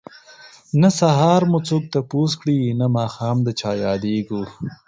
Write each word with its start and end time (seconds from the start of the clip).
نه 0.81 0.89
سهار 0.99 1.41
مو 1.51 1.59
څوک 1.67 1.83
تپوس 1.93 2.31
کړي 2.41 2.57
نه 2.79 2.87
ماښام 2.97 3.37
د 3.43 3.47
چا 3.59 3.71
ياديږو 3.85 4.41